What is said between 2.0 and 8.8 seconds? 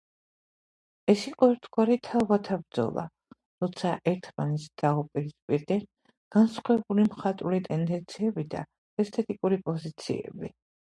„თაობათა ბრძოლა“, როცა ერთმანეთს დაუპირისპირდნენ განსხვავებული მხატვრული ტენდენციები და